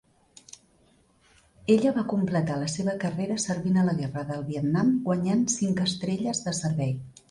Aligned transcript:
Ella 1.75 1.91
va 1.99 2.05
completar 2.15 2.57
la 2.63 2.71
seva 2.77 2.97
carrera 3.05 3.39
servint 3.47 3.81
a 3.83 3.87
la 3.91 3.97
Guerra 4.03 4.27
del 4.35 4.45
Vietnam, 4.51 4.93
guanyant 5.09 5.49
cinc 5.61 5.89
estrelles 5.91 6.47
de 6.49 6.61
servei. 6.67 7.03